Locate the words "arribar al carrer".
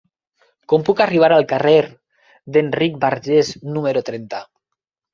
1.05-1.75